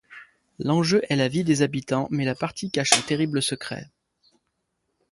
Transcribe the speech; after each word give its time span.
L'enjeu 0.57 1.03
est 1.11 1.15
la 1.15 1.27
vie 1.27 1.43
des 1.43 1.61
habitants, 1.61 2.07
mais 2.09 2.25
la 2.25 2.33
partie 2.33 2.71
cache 2.71 2.93
un 2.93 3.01
terrible 3.03 3.39
secret. 3.43 3.87